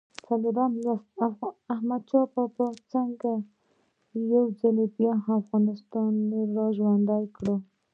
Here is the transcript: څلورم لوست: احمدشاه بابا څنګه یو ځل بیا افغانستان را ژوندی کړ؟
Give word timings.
څلورم 0.27 0.71
لوست: 0.83 1.09
احمدشاه 1.73 2.25
بابا 2.33 2.67
څنګه 2.93 3.31
یو 4.33 4.43
ځل 4.59 4.77
بیا 4.97 5.13
افغانستان 5.39 6.13
را 6.55 6.67
ژوندی 6.77 7.25
کړ؟ 7.35 7.47